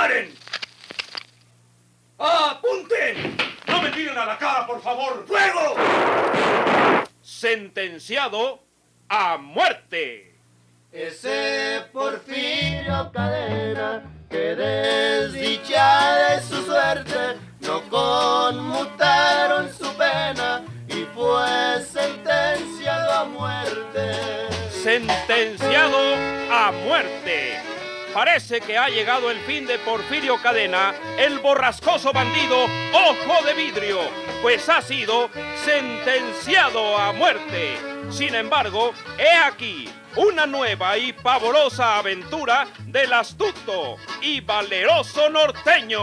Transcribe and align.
¡Disparen! 0.00 0.34
¡Apunten! 2.18 3.36
¡No 3.66 3.82
me 3.82 3.90
tiren 3.90 4.16
a 4.16 4.24
la 4.24 4.38
cara, 4.38 4.66
por 4.66 4.80
favor! 4.80 5.26
¡Fuego! 5.26 5.76
Sentenciado 7.20 8.62
a 9.10 9.36
muerte. 9.36 10.38
Ese 10.90 11.82
Porfirio 11.92 13.10
Cadena, 13.12 14.02
que 14.30 14.56
desdichada 14.56 16.36
es 16.36 16.44
su 16.46 16.64
suerte, 16.64 17.36
no 17.60 17.82
conmutaron 17.90 19.70
su 19.70 19.92
pena 19.98 20.64
y 20.88 21.04
fue 21.14 21.84
sentenciado 21.84 23.12
a 23.12 23.24
muerte. 23.24 24.48
Sentenciado 24.70 26.14
a 26.50 26.72
muerte. 26.86 27.69
Parece 28.14 28.60
que 28.60 28.76
ha 28.76 28.88
llegado 28.88 29.30
el 29.30 29.38
fin 29.40 29.66
de 29.66 29.78
Porfirio 29.78 30.42
Cadena, 30.42 30.92
el 31.16 31.38
borrascoso 31.38 32.12
bandido 32.12 32.64
Ojo 32.64 33.46
de 33.46 33.54
Vidrio, 33.54 34.00
pues 34.42 34.68
ha 34.68 34.82
sido 34.82 35.30
sentenciado 35.64 36.98
a 36.98 37.12
muerte. 37.12 37.78
Sin 38.10 38.34
embargo, 38.34 38.92
he 39.16 39.36
aquí 39.36 39.88
una 40.16 40.44
nueva 40.44 40.98
y 40.98 41.12
pavorosa 41.12 41.98
aventura 41.98 42.66
del 42.86 43.12
astuto 43.12 43.96
y 44.20 44.40
valeroso 44.40 45.30
norteño. 45.30 46.02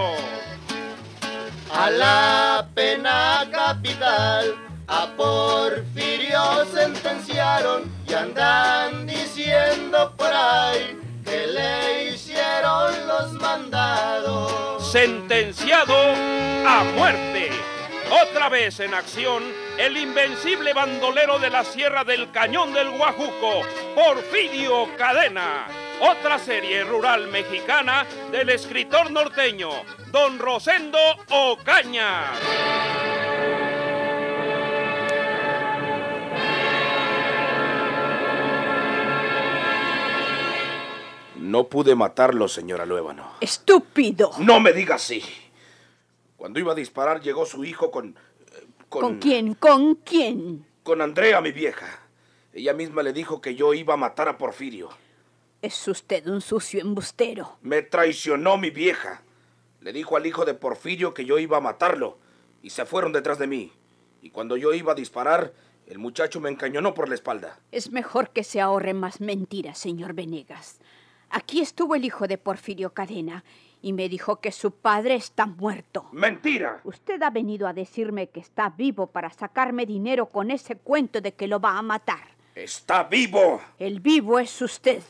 A 1.73 1.89
la 1.89 2.67
pena 2.73 3.45
capital, 3.52 4.55
a 4.88 5.08
Porfirio 5.17 6.66
sentenciaron 6.73 7.91
y 8.08 8.13
andan 8.13 9.05
diciendo 9.05 10.13
por 10.16 10.31
ahí 10.31 11.06
que 11.27 11.48
le 11.48 12.09
hicieron 12.12 13.08
los 13.08 13.34
mandados. 13.34 14.92
Sentenciado 14.92 15.95
a 16.66 16.84
muerte. 16.95 17.52
Otra 18.23 18.47
vez 18.47 18.80
en 18.80 18.94
acción, 18.94 19.44
el 19.78 19.97
invencible 19.97 20.73
bandolero 20.73 21.39
de 21.39 21.50
la 21.50 21.66
Sierra 21.66 22.06
del 22.06 22.31
Cañón 22.31 22.73
del 22.73 22.89
Guajuco, 22.92 23.64
Porfirio 23.95 24.88
Cadena. 24.97 25.67
Otra 26.00 26.39
serie 26.39 26.86
rural 26.86 27.28
mexicana 27.28 28.06
del 28.31 28.50
escritor 28.50 29.12
norteño, 29.12 29.72
don 30.12 30.39
Rosendo 30.39 31.00
Ocaña. 31.30 32.31
No 41.48 41.70
pude 41.70 41.95
matarlo, 41.95 42.50
señora 42.50 42.86
Luébano. 42.86 43.31
¡Estúpido! 43.40 44.31
No 44.40 44.59
me 44.59 44.73
diga 44.73 44.95
así. 44.95 45.23
Cuando 46.36 46.59
iba 46.59 46.73
a 46.73 46.76
disparar 46.76 47.22
llegó 47.22 47.45
su 47.45 47.64
hijo 47.64 47.90
con... 47.90 48.09
eh, 48.09 48.67
¿Con 48.90 49.17
quién? 49.20 49.53
¿Con 49.53 49.95
quién? 49.95 50.66
Con 50.84 51.02
Andrea, 51.02 51.40
mi 51.40 51.53
vieja. 51.53 52.02
Ella 52.52 52.73
misma 52.73 53.02
le 53.02 53.14
dijo 53.14 53.40
que 53.40 53.56
yo 53.56 53.73
iba 53.73 53.94
a 53.94 53.98
matar 53.98 54.28
a 54.28 54.38
Porfirio. 54.38 54.90
Es 55.62 55.88
usted 55.88 56.28
un 56.28 56.42
sucio 56.42 56.81
embustero. 56.81 57.58
Me 57.62 57.81
traicionó 57.81 58.58
mi 58.58 58.70
vieja. 58.70 59.23
Le 59.80 59.94
dijo 59.94 60.18
al 60.18 60.25
hijo 60.25 60.44
de 60.44 60.53
Porfirio 60.53 61.14
que 61.14 61.23
yo 61.23 61.40
iba 61.40 61.58
a 61.58 61.62
matarlo. 61.62 62.18
Y 62.62 62.72
se 62.72 62.86
fueron 62.86 63.14
detrás 63.14 63.40
de 63.40 63.48
mí. 63.48 63.72
Y 64.22 64.31
cuando 64.31 64.58
yo 64.58 64.73
iba 64.73 64.92
a 64.92 64.95
disparar, 64.95 65.53
el 65.86 65.98
muchacho 65.98 66.42
me 66.42 66.50
encañonó 66.50 66.94
por 66.94 67.08
la 67.08 67.16
espalda. 67.16 67.58
Es 67.72 67.92
mejor 67.92 68.31
que 68.31 68.44
se 68.44 68.59
ahorre 68.59 68.94
más 68.94 69.22
mentiras, 69.22 69.78
señor 69.78 70.14
Venegas. 70.14 70.80
Aquí 71.30 71.61
estuvo 71.61 71.95
el 71.95 72.06
hijo 72.06 72.28
de 72.28 72.38
Porfirio 72.38 72.94
Cadena 72.94 73.44
y 73.81 73.94
me 73.94 74.09
dijo 74.09 74.39
que 74.39 74.52
su 74.52 74.72
padre 74.72 75.16
está 75.16 75.45
muerto. 75.45 76.08
¡Mentira! 76.11 76.81
Usted 76.84 77.22
ha 77.22 77.30
venido 77.30 77.67
a 77.67 77.73
decirme 77.73 78.30
que 78.30 78.39
está 78.39 78.69
vivo 78.69 79.07
para 79.07 79.29
sacarme 79.29 79.85
dinero 79.85 80.28
con 80.28 80.51
ese 80.51 80.75
cuento 80.75 81.22
de 81.22 81.34
que 81.34 81.47
lo 81.47 81.59
va 81.59 81.78
a 81.78 81.81
matar. 81.81 82.35
¡Está 82.56 83.03
vivo! 83.03 83.62
El 83.78 84.00
vivo 84.00 84.40
es 84.40 84.62
usted. 84.62 85.03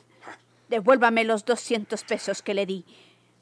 Devuélvame 0.70 1.24
los 1.24 1.46
200 1.46 2.04
pesos 2.04 2.42
que 2.42 2.54
le 2.54 2.66
di 2.66 2.84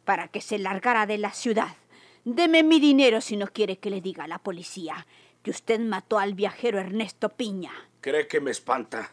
para 0.04 0.28
que 0.28 0.42
se 0.42 0.60
largara 0.60 1.08
de 1.08 1.18
la 1.18 1.32
ciudad. 1.32 1.76
Deme 2.24 2.64
mi 2.64 2.80
dinero 2.80 3.22
si 3.22 3.36
no 3.36 3.48
quiere 3.48 3.78
que 3.78 3.90
le 3.90 4.02
diga 4.02 4.26
a 4.26 4.28
la 4.28 4.38
policía 4.40 5.06
que 5.42 5.52
usted 5.52 5.80
mató 5.80 6.18
al 6.18 6.34
viajero 6.34 6.80
Ernesto 6.80 7.30
Piña. 7.30 7.72
¿Cree 8.02 8.28
que 8.28 8.42
me 8.42 8.50
espanta? 8.50 9.12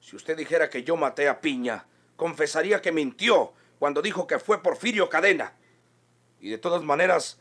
Si 0.00 0.16
usted 0.16 0.36
dijera 0.36 0.68
que 0.68 0.82
yo 0.82 0.96
maté 0.96 1.28
a 1.28 1.40
Piña, 1.40 1.84
confesaría 2.20 2.82
que 2.82 2.92
mintió 2.92 3.54
cuando 3.78 4.02
dijo 4.02 4.26
que 4.26 4.38
fue 4.38 4.62
Porfirio 4.62 5.08
Cadena. 5.08 5.54
Y 6.38 6.50
de 6.50 6.58
todas 6.58 6.82
maneras, 6.82 7.38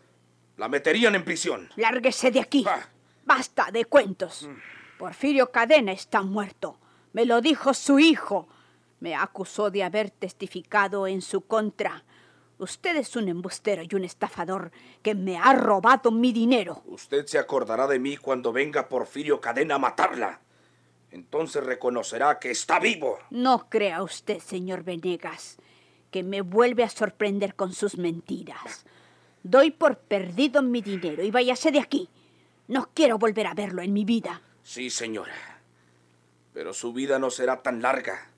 la 0.55 0.69
meterían 0.69 1.15
en 1.15 1.25
prisión. 1.25 1.69
Lárguese 1.75 2.31
de 2.31 2.39
aquí. 2.39 2.63
Ah. 2.65 2.87
Basta 3.25 3.71
de 3.71 3.83
cuentos. 3.83 4.49
Porfirio 4.97 5.51
Cadena 5.51 5.91
está 5.91 6.21
muerto. 6.21 6.79
Me 7.11 7.25
lo 7.25 7.41
dijo 7.41 7.73
su 7.73 7.99
hijo. 7.99 8.47
Me 9.01 9.15
acusó 9.15 9.69
de 9.69 9.83
haber 9.83 10.11
testificado 10.11 11.07
en 11.07 11.21
su 11.21 11.41
contra. 11.41 12.05
Usted 12.57 12.95
es 12.95 13.17
un 13.17 13.27
embustero 13.27 13.83
y 13.83 13.93
un 13.95 14.05
estafador 14.05 14.71
que 15.01 15.13
me 15.13 15.37
ha 15.37 15.51
robado 15.53 16.09
mi 16.09 16.31
dinero. 16.31 16.83
Usted 16.85 17.25
se 17.25 17.37
acordará 17.37 17.85
de 17.85 17.99
mí 17.99 18.15
cuando 18.15 18.53
venga 18.53 18.87
Porfirio 18.87 19.41
Cadena 19.41 19.75
a 19.75 19.79
matarla. 19.79 20.39
Entonces 21.11 21.63
reconocerá 21.63 22.39
que 22.39 22.51
está 22.51 22.79
vivo. 22.79 23.19
No 23.29 23.69
crea 23.69 24.03
usted, 24.03 24.39
señor 24.39 24.83
Venegas, 24.83 25.57
que 26.11 26.23
me 26.23 26.41
vuelve 26.41 26.83
a 26.83 26.89
sorprender 26.89 27.55
con 27.55 27.73
sus 27.73 27.97
mentiras. 27.97 28.85
Doy 29.43 29.71
por 29.71 29.97
perdido 29.97 30.61
mi 30.61 30.81
dinero 30.81 31.23
y 31.23 31.31
váyase 31.31 31.71
de 31.71 31.79
aquí. 31.79 32.09
No 32.67 32.89
quiero 32.93 33.17
volver 33.17 33.47
a 33.47 33.53
verlo 33.53 33.81
en 33.81 33.93
mi 33.93 34.05
vida. 34.05 34.41
Sí, 34.63 34.89
señora. 34.89 35.61
Pero 36.53 36.73
su 36.73 36.93
vida 36.93 37.17
no 37.17 37.31
será 37.31 37.61
tan 37.63 37.81
larga, 37.81 38.29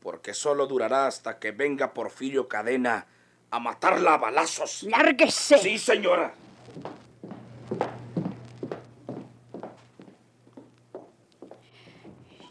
porque 0.00 0.32
solo 0.32 0.66
durará 0.66 1.06
hasta 1.06 1.38
que 1.38 1.50
venga 1.50 1.92
Porfirio 1.92 2.48
Cadena 2.48 3.06
a 3.50 3.58
matarla 3.58 4.14
a 4.14 4.18
balazos. 4.18 4.84
¡Lárguese! 4.84 5.58
Sí, 5.58 5.78
señora. 5.78 6.32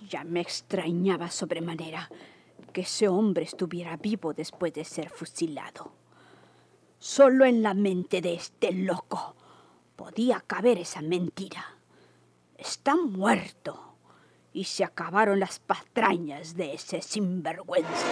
Ya 0.10 0.24
me 0.24 0.40
extrañaba 0.40 1.30
sobremanera 1.30 2.10
que 2.72 2.82
ese 2.82 3.08
hombre 3.08 3.44
estuviera 3.44 3.98
vivo 3.98 4.34
después 4.34 4.74
de 4.74 4.86
ser 4.86 5.10
fusilado. 5.10 5.92
Solo 6.98 7.46
en 7.46 7.62
la 7.62 7.74
mente 7.74 8.22
de 8.22 8.36
este 8.36 8.72
loco 8.72 9.36
podía 9.96 10.40
caber 10.48 10.78
esa 10.78 11.02
mentira. 11.02 11.78
Está 12.58 12.96
muerto 12.96 13.96
y 14.54 14.64
se 14.64 14.84
acabaron 14.84 15.40
las 15.40 15.60
patrañas 15.60 16.56
de 16.56 16.74
ese 16.74 17.02
sinvergüenza. 17.02 18.08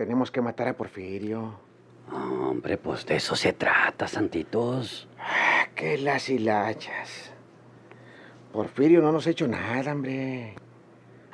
Tenemos 0.00 0.30
que 0.30 0.40
matar 0.40 0.66
a 0.66 0.78
Porfirio. 0.78 1.60
Hombre, 2.10 2.78
pues 2.78 3.04
de 3.04 3.16
eso 3.16 3.36
se 3.36 3.52
trata, 3.52 4.08
santitos. 4.08 5.06
Ah, 5.18 5.66
qué 5.74 5.98
las 5.98 6.30
hilachas. 6.30 7.30
Porfirio 8.50 9.02
no 9.02 9.12
nos 9.12 9.26
ha 9.26 9.30
hecho 9.30 9.46
nada, 9.46 9.92
hombre. 9.92 10.54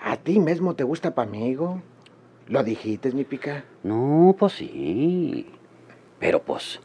A 0.02 0.16
ti 0.16 0.40
mismo 0.40 0.74
te 0.74 0.82
gusta 0.82 1.14
pa' 1.14 1.22
amigo. 1.22 1.80
¿Lo 2.48 2.64
dijiste, 2.64 3.12
mi 3.12 3.22
pica? 3.22 3.64
No, 3.84 4.34
pues 4.36 4.54
sí. 4.54 5.46
Pero 6.18 6.42
pues. 6.42 6.80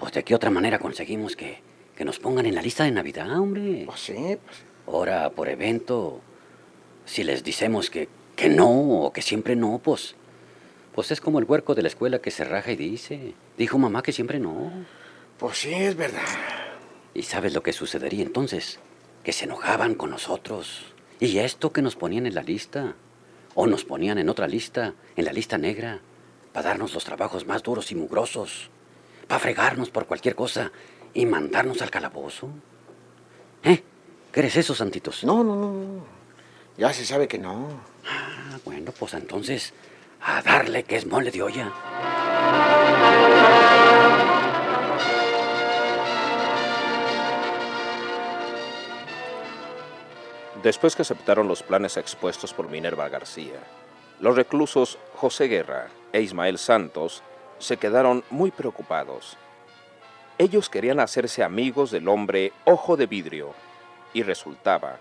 Pues 0.00 0.12
de 0.12 0.24
qué 0.24 0.34
otra 0.34 0.50
manera 0.50 0.80
conseguimos 0.80 1.36
que, 1.36 1.62
que 1.94 2.04
nos 2.04 2.18
pongan 2.18 2.46
en 2.46 2.56
la 2.56 2.62
lista 2.62 2.82
de 2.82 2.90
Navidad, 2.90 3.38
hombre. 3.38 3.84
Pues 3.86 4.00
sí, 4.00 4.36
pues. 4.44 4.64
Ahora, 4.88 5.30
por 5.30 5.48
evento, 5.48 6.20
si 7.04 7.22
les 7.22 7.44
decimos 7.44 7.88
que, 7.88 8.08
que 8.34 8.48
no 8.48 9.04
o 9.04 9.12
que 9.12 9.22
siempre 9.22 9.54
no, 9.54 9.78
pues. 9.78 10.16
Pues 10.94 11.10
es 11.10 11.20
como 11.20 11.38
el 11.38 11.44
huerco 11.44 11.74
de 11.74 11.82
la 11.82 11.88
escuela 11.88 12.20
que 12.20 12.30
se 12.30 12.44
raja 12.44 12.72
y 12.72 12.76
dice. 12.76 13.34
Dijo 13.56 13.78
mamá 13.78 14.02
que 14.02 14.12
siempre 14.12 14.38
no. 14.38 14.72
Pues 15.38 15.58
sí, 15.58 15.72
es 15.72 15.96
verdad. 15.96 16.20
¿Y 17.14 17.22
sabes 17.22 17.54
lo 17.54 17.62
que 17.62 17.72
sucedería 17.72 18.22
entonces? 18.22 18.80
Que 19.24 19.32
se 19.32 19.44
enojaban 19.44 19.94
con 19.94 20.10
nosotros. 20.10 20.92
Y 21.20 21.38
esto 21.38 21.72
que 21.72 21.82
nos 21.82 21.96
ponían 21.96 22.26
en 22.26 22.34
la 22.34 22.42
lista. 22.42 22.94
O 23.54 23.66
nos 23.66 23.84
ponían 23.84 24.18
en 24.18 24.28
otra 24.28 24.46
lista, 24.46 24.94
en 25.16 25.24
la 25.24 25.32
lista 25.32 25.58
negra, 25.58 26.00
para 26.52 26.68
darnos 26.68 26.94
los 26.94 27.04
trabajos 27.04 27.46
más 27.46 27.62
duros 27.62 27.90
y 27.92 27.94
mugrosos. 27.94 28.70
Para 29.26 29.40
fregarnos 29.40 29.90
por 29.90 30.06
cualquier 30.06 30.34
cosa 30.34 30.72
y 31.14 31.26
mandarnos 31.26 31.82
al 31.82 31.90
calabozo. 31.90 32.48
¿Eh? 33.62 33.82
¿Qué 34.32 34.40
eres 34.40 34.56
eso, 34.56 34.74
santitos? 34.74 35.24
No, 35.24 35.42
no, 35.42 35.56
no, 35.56 35.72
no. 35.72 36.04
Ya 36.78 36.92
se 36.92 37.04
sabe 37.04 37.28
que 37.28 37.38
no. 37.38 37.68
Ah, 38.06 38.58
bueno, 38.64 38.92
pues 38.98 39.14
entonces, 39.14 39.74
a 40.22 40.42
darle 40.42 40.84
que 40.84 40.96
es 40.96 41.06
mole 41.06 41.30
de 41.30 41.42
olla. 41.42 41.72
Después 50.62 50.94
que 50.94 51.02
aceptaron 51.02 51.48
los 51.48 51.62
planes 51.62 51.96
expuestos 51.96 52.52
por 52.52 52.68
Minerva 52.68 53.08
García, 53.08 53.58
los 54.20 54.36
reclusos 54.36 54.98
José 55.14 55.48
Guerra 55.48 55.88
e 56.12 56.20
Ismael 56.20 56.58
Santos 56.58 57.22
se 57.58 57.78
quedaron 57.78 58.22
muy 58.28 58.50
preocupados. 58.50 59.38
Ellos 60.36 60.68
querían 60.68 61.00
hacerse 61.00 61.42
amigos 61.42 61.90
del 61.90 62.08
hombre 62.08 62.52
Ojo 62.64 62.98
de 62.98 63.06
Vidrio 63.06 63.54
y 64.12 64.22
resultaba 64.22 64.96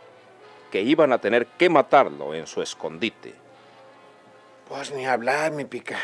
que 0.72 0.82
iban 0.82 1.12
a 1.12 1.18
tener 1.18 1.46
que 1.46 1.70
matarlo 1.70 2.34
en 2.34 2.48
su 2.48 2.62
escondite. 2.62 3.49
Pues 4.70 4.94
ni 4.94 5.08
hablar, 5.08 5.52
mi 5.52 5.66
pica. 5.66 5.98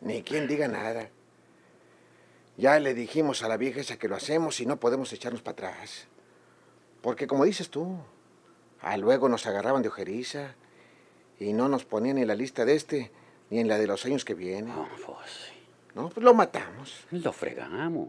Ni 0.00 0.24
quien 0.24 0.48
diga 0.48 0.66
nada. 0.66 1.08
Ya 2.56 2.80
le 2.80 2.94
dijimos 2.94 3.44
a 3.44 3.48
la 3.48 3.56
vieja 3.56 3.80
esa 3.80 3.96
que 3.96 4.08
lo 4.08 4.16
hacemos 4.16 4.60
y 4.60 4.66
no 4.66 4.80
podemos 4.80 5.12
echarnos 5.12 5.40
para 5.40 5.52
atrás. 5.52 6.08
Porque 7.00 7.28
como 7.28 7.44
dices 7.44 7.70
tú, 7.70 7.96
a 8.80 8.96
luego 8.96 9.28
nos 9.28 9.46
agarraban 9.46 9.82
de 9.82 9.88
ojeriza 9.88 10.56
y 11.38 11.52
no 11.52 11.68
nos 11.68 11.84
ponían 11.84 12.18
en 12.18 12.26
la 12.26 12.34
lista 12.34 12.64
de 12.64 12.74
este 12.74 13.12
ni 13.50 13.60
en 13.60 13.68
la 13.68 13.78
de 13.78 13.86
los 13.86 14.04
años 14.04 14.24
que 14.24 14.34
vienen. 14.34 14.72
Oh, 14.72 14.88
pues 15.06 15.30
sí. 15.30 15.52
No, 15.94 16.08
pues 16.08 16.24
lo 16.24 16.34
matamos. 16.34 17.06
Lo 17.12 17.32
fregamos. 17.32 18.08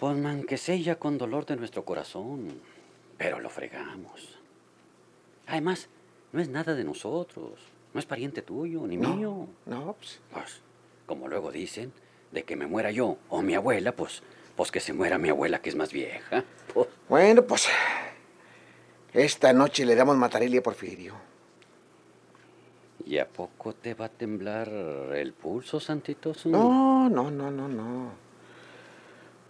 Pues 0.00 0.16
man, 0.16 0.42
que 0.42 0.58
sea 0.58 0.98
con 0.98 1.16
dolor 1.16 1.46
de 1.46 1.54
nuestro 1.54 1.84
corazón, 1.84 2.60
pero 3.16 3.38
lo 3.38 3.50
fregamos. 3.50 4.36
Además, 5.46 5.88
no 6.32 6.40
es 6.40 6.48
nada 6.48 6.74
de 6.74 6.82
nosotros. 6.82 7.60
No 7.92 8.00
es 8.00 8.06
pariente 8.06 8.42
tuyo, 8.42 8.86
ni 8.86 8.96
mío. 8.96 9.48
No, 9.66 9.94
pues, 9.98 10.20
Pues, 10.32 10.60
como 11.06 11.28
luego 11.28 11.50
dicen, 11.50 11.92
de 12.30 12.44
que 12.44 12.56
me 12.56 12.66
muera 12.66 12.90
yo 12.90 13.18
o 13.28 13.42
mi 13.42 13.54
abuela, 13.54 13.92
pues, 13.92 14.22
pues 14.56 14.70
que 14.70 14.80
se 14.80 14.92
muera 14.92 15.18
mi 15.18 15.28
abuela, 15.28 15.60
que 15.60 15.70
es 15.70 15.76
más 15.76 15.92
vieja. 15.92 16.44
Pues, 16.72 16.88
Bueno, 17.08 17.42
pues 17.42 17.68
esta 19.12 19.52
noche 19.52 19.84
le 19.84 19.96
damos 19.96 20.16
matarelia 20.16 20.60
a 20.60 20.62
Porfirio. 20.62 21.14
¿Y 23.04 23.18
a 23.18 23.26
poco 23.26 23.72
te 23.74 23.94
va 23.94 24.04
a 24.04 24.08
temblar 24.08 24.68
el 24.68 25.32
pulso, 25.32 25.80
Santitos? 25.80 26.46
No, 26.46 27.08
no, 27.08 27.30
no, 27.30 27.50
no, 27.50 27.66
no. 27.66 28.12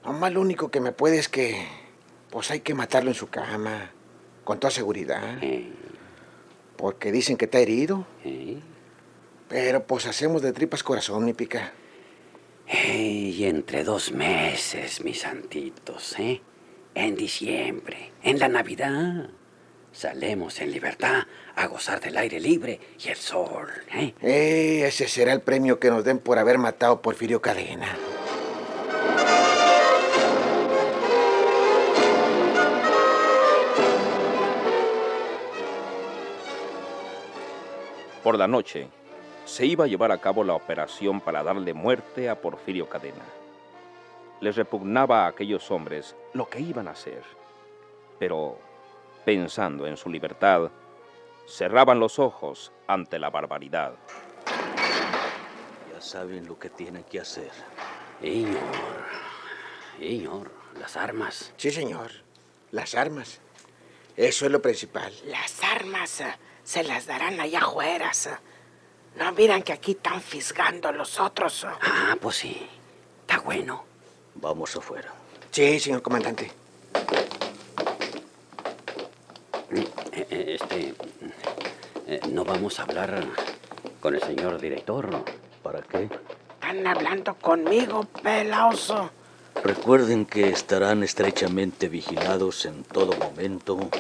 Nomás 0.04 0.32
lo 0.32 0.40
único 0.40 0.70
que 0.70 0.80
me 0.80 0.92
puede 0.92 1.18
es 1.18 1.28
que, 1.28 1.66
pues 2.30 2.50
hay 2.50 2.60
que 2.60 2.72
matarlo 2.72 3.10
en 3.10 3.14
su 3.14 3.28
cama, 3.28 3.90
con 4.44 4.58
toda 4.58 4.70
seguridad, 4.70 5.38
Eh, 5.42 5.70
porque 6.80 7.12
dicen 7.12 7.36
que 7.36 7.44
está 7.44 7.58
herido. 7.58 8.06
eh. 8.24 8.58
Pero 9.48 9.84
pues 9.84 10.06
hacemos 10.06 10.40
de 10.42 10.52
tripas 10.52 10.82
corazón, 10.82 11.24
mi 11.24 11.34
pica. 11.34 11.72
Y 12.72 13.44
entre 13.44 13.84
dos 13.84 14.12
meses, 14.12 15.04
mis 15.04 15.20
santitos, 15.20 16.18
¿eh? 16.18 16.40
En 16.94 17.16
diciembre, 17.16 18.12
en 18.22 18.38
la 18.38 18.48
Navidad, 18.48 19.28
salemos 19.92 20.60
en 20.60 20.70
libertad 20.72 21.24
a 21.56 21.66
gozar 21.66 22.00
del 22.00 22.16
aire 22.16 22.40
libre 22.40 22.80
y 23.04 23.08
el 23.08 23.16
sol, 23.16 23.68
¿eh? 23.92 24.14
Eh, 24.22 24.84
ese 24.86 25.08
será 25.08 25.32
el 25.32 25.42
premio 25.42 25.80
que 25.80 25.90
nos 25.90 26.04
den 26.04 26.18
por 26.18 26.38
haber 26.38 26.58
matado 26.58 26.94
a 26.94 27.02
Porfirio 27.02 27.42
Cadena. 27.42 27.96
Por 38.22 38.36
la 38.36 38.46
noche, 38.46 38.88
se 39.46 39.64
iba 39.64 39.84
a 39.84 39.88
llevar 39.88 40.12
a 40.12 40.18
cabo 40.18 40.44
la 40.44 40.54
operación 40.54 41.22
para 41.22 41.42
darle 41.42 41.72
muerte 41.72 42.28
a 42.28 42.38
Porfirio 42.38 42.86
Cadena. 42.86 43.24
Les 44.40 44.56
repugnaba 44.56 45.24
a 45.24 45.28
aquellos 45.28 45.70
hombres 45.70 46.14
lo 46.34 46.48
que 46.48 46.60
iban 46.60 46.86
a 46.86 46.90
hacer, 46.90 47.22
pero, 48.18 48.58
pensando 49.24 49.86
en 49.86 49.96
su 49.96 50.10
libertad, 50.10 50.70
cerraban 51.46 51.98
los 51.98 52.18
ojos 52.18 52.72
ante 52.86 53.18
la 53.18 53.30
barbaridad. 53.30 53.94
Ya 55.92 56.00
saben 56.00 56.46
lo 56.46 56.58
que 56.58 56.68
tienen 56.68 57.04
que 57.04 57.20
hacer. 57.20 57.50
Señor, 58.20 58.58
señor, 59.98 60.50
las 60.78 60.96
armas. 60.96 61.54
Sí, 61.56 61.70
señor. 61.70 62.10
Las 62.70 62.94
armas. 62.94 63.40
Eso 64.16 64.44
es 64.44 64.52
lo 64.52 64.60
principal. 64.60 65.12
Las 65.26 65.62
armas 65.64 66.22
se 66.70 66.84
las 66.84 67.04
darán 67.06 67.40
allá 67.40 67.58
afuera. 67.62 68.12
eh. 68.12 68.36
No 69.16 69.32
miran 69.32 69.62
que 69.64 69.72
aquí 69.72 69.90
están 69.92 70.20
fisgando 70.22 70.92
los 70.92 71.18
otros. 71.18 71.66
Ah, 71.82 72.16
pues 72.20 72.36
sí, 72.36 72.64
está 73.22 73.40
bueno. 73.40 73.82
Vamos 74.36 74.76
afuera. 74.76 75.12
Sí, 75.50 75.80
señor 75.80 76.00
comandante. 76.00 76.52
Eh, 79.72 79.88
eh, 80.12 80.56
Este, 80.60 80.94
eh, 82.06 82.20
no 82.30 82.44
vamos 82.44 82.78
a 82.78 82.84
hablar 82.84 83.24
con 84.00 84.14
el 84.14 84.22
señor 84.22 84.60
director. 84.60 85.10
¿Para 85.64 85.82
qué? 85.82 86.08
Están 86.54 86.86
hablando 86.86 87.34
conmigo, 87.34 88.04
pelaos. 88.22 88.90
eh. 88.90 89.08
Recuerden 89.64 90.24
que 90.24 90.50
estarán 90.50 91.02
estrechamente 91.02 91.88
vigilados 91.88 92.64
en 92.64 92.84
todo 92.84 93.12
momento 93.16 93.90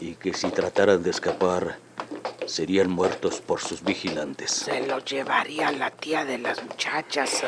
y 0.00 0.14
que 0.14 0.32
si 0.34 0.48
trataran 0.50 1.02
de 1.02 1.10
escapar, 1.10 1.78
serían 2.46 2.90
muertos 2.90 3.40
por 3.40 3.60
sus 3.60 3.82
vigilantes. 3.82 4.50
Se 4.50 4.86
lo 4.86 4.98
llevaría 5.04 5.70
la 5.72 5.90
tía 5.90 6.24
de 6.24 6.38
las 6.38 6.62
muchachas. 6.62 7.42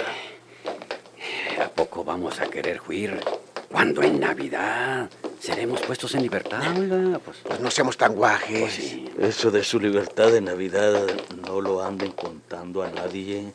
¿A 1.62 1.68
poco 1.68 2.04
vamos 2.04 2.40
a 2.40 2.46
querer 2.48 2.80
huir 2.88 3.20
cuando 3.70 4.02
en 4.02 4.18
Navidad 4.20 5.08
seremos 5.38 5.80
puestos 5.82 6.14
en 6.14 6.22
libertad? 6.22 6.62
oiga? 6.76 7.18
Pues, 7.18 7.38
Pues 7.44 7.60
no 7.60 7.70
seamos 7.70 7.96
tan 7.96 8.14
guajes. 8.14 8.60
pues 8.60 8.74
sí. 8.74 9.10
Eso 9.18 9.50
de 9.50 9.62
su 9.62 9.78
libertad 9.78 10.30
de 10.32 10.40
Navidad 10.40 11.06
no 11.46 11.60
lo 11.60 11.82
anden 11.82 12.12
contando 12.12 12.82
a 12.82 12.90
nadie 12.90 13.52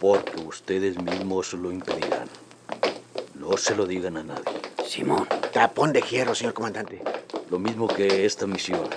porque 0.00 0.40
ustedes 0.40 1.00
mismos 1.00 1.52
lo 1.54 1.70
impedirán. 1.70 2.28
No 3.34 3.56
se 3.56 3.74
lo 3.74 3.86
digan 3.86 4.16
a 4.16 4.22
nadie. 4.22 4.60
Simón, 4.86 5.26
Tapón 5.52 5.92
de 5.92 6.02
hierro, 6.02 6.34
señor 6.34 6.54
comandante. 6.54 7.02
Lo 7.50 7.58
mismo 7.58 7.88
que 7.88 8.24
esta 8.24 8.46
misión. 8.46 8.88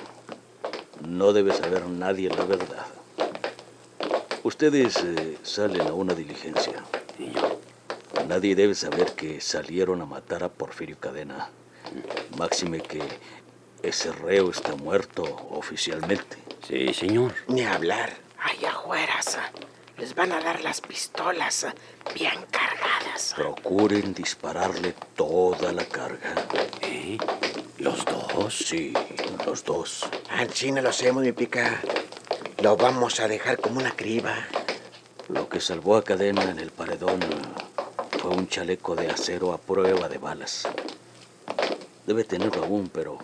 No 1.06 1.34
debe 1.34 1.54
saber 1.54 1.86
nadie 1.88 2.30
la 2.30 2.46
verdad. 2.46 2.86
Ustedes 4.44 4.98
eh, 5.04 5.38
salen 5.44 5.82
a 5.88 5.94
una 5.94 6.14
diligencia. 6.14 6.84
señor. 7.18 7.60
Nadie 8.28 8.56
debe 8.56 8.76
saber 8.76 9.14
que 9.14 9.42
salieron 9.42 10.02
a 10.02 10.06
matar 10.06 10.44
a 10.44 10.50
Porfirio 10.50 10.98
Cadena. 11.00 11.50
Máxime 12.38 12.82
que 12.82 13.02
ese 13.84 14.12
reo 14.12 14.50
está 14.50 14.76
muerto 14.76 15.24
oficialmente. 15.52 16.38
Sí, 16.68 16.94
señor. 16.94 17.34
Ni 17.48 17.62
hablar. 17.64 18.14
Allá 18.40 18.72
afuera 18.72 19.16
les 19.98 20.14
van 20.14 20.32
a 20.32 20.42
dar 20.42 20.62
las 20.62 20.82
pistolas 20.82 21.64
eh, 21.64 21.74
bien 22.14 22.46
cargadas. 22.52 23.34
Procuren 23.36 24.14
dispararle 24.14 24.94
toda 25.16 25.72
la 25.72 25.86
carga. 25.86 26.34
¿Eh? 28.46 28.48
¿Los 28.48 28.54
dos? 28.54 28.68
Sí, 28.68 28.94
los 29.46 29.64
dos. 29.64 30.06
Anchina 30.30 30.82
lo 30.82 30.90
hacemos, 30.90 31.24
mi 31.24 31.32
pica. 31.32 31.82
Lo 32.62 32.78
vamos 32.78 33.20
a 33.20 33.28
dejar 33.28 33.58
como 33.60 33.80
una 33.80 33.96
criba. 33.96 34.36
Lo 35.30 35.50
que 35.50 35.60
salvó 35.60 35.96
a 35.96 36.04
Cadena 36.04 36.44
en 36.44 36.60
el 36.60 36.70
paredón 36.70 37.20
fue 38.20 38.32
un 38.32 38.48
chaleco 38.48 38.96
de 38.96 39.10
acero 39.10 39.52
a 39.52 39.58
prueba 39.58 40.08
de 40.10 40.20
balas. 40.20 40.68
Debe 42.06 42.24
tenerlo 42.24 42.64
aún, 42.64 42.90
pero 42.94 43.18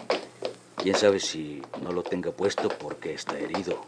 quién 0.77 0.95
sabe 0.95 1.19
si 1.19 1.61
no 1.83 1.91
lo 1.91 2.01
tenga 2.01 2.31
puesto 2.31 2.69
porque 2.69 3.13
está 3.13 3.37
herido. 3.37 3.85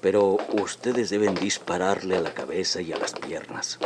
Pero 0.00 0.38
ustedes 0.54 1.10
deben 1.10 1.34
dispararle 1.34 2.16
a 2.16 2.20
la 2.20 2.32
cabeza 2.32 2.80
y 2.80 2.92
a 2.92 2.98
las 2.98 3.12
piernas. 3.12 3.78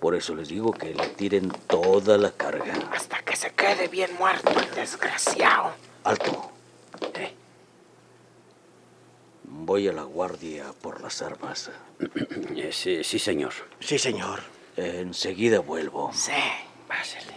Por 0.00 0.14
eso 0.14 0.34
les 0.34 0.48
digo 0.48 0.72
que 0.72 0.94
le 0.94 1.06
tiren 1.08 1.52
toda 1.66 2.16
la 2.16 2.30
carga. 2.30 2.72
Hasta 2.90 3.19
que 3.30 3.36
se 3.36 3.50
quede 3.52 3.86
bien 3.86 4.10
muerto 4.18 4.50
el 4.58 4.74
desgraciado. 4.74 5.72
Alto. 6.02 6.50
Eh. 7.14 7.32
Voy 9.44 9.86
a 9.86 9.92
la 9.92 10.02
guardia 10.02 10.72
por 10.82 11.00
las 11.00 11.22
armas. 11.22 11.70
Eh, 12.56 12.70
sí, 12.72 13.04
sí, 13.04 13.20
señor. 13.20 13.52
Sí, 13.78 14.00
señor. 14.00 14.40
Enseguida 14.76 15.60
vuelvo. 15.60 16.10
Sí. 16.12 16.32
Pásale. 16.88 17.34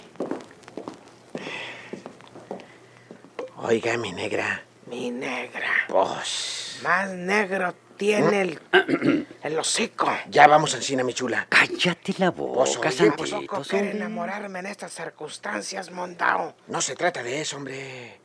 Oiga, 3.58 3.96
mi 3.98 4.12
negra. 4.14 4.64
Mi 4.88 5.12
negra. 5.12 5.74
Pues. 5.90 6.80
Más 6.82 7.12
negro 7.12 7.76
tiene 8.04 8.42
el, 8.42 9.28
el 9.44 9.60
hocico. 9.60 10.12
Ya 10.30 10.48
vamos 10.48 10.74
encina, 10.74 11.04
mi 11.04 11.14
chula. 11.14 11.48
Cállate 11.50 12.16
la 12.18 12.32
boca, 12.32 12.70
Tampoco 12.92 13.62
quiere 13.64 13.88
hombre. 13.90 13.92
enamorarme 13.92 14.60
en 14.60 14.66
estas 14.66 14.94
circunstancias, 14.94 15.90
mondao. 15.90 16.56
No 16.68 16.82
se 16.82 16.96
trata 16.96 17.24
de 17.24 17.42
eso, 17.42 17.56
hombre. 17.58 18.20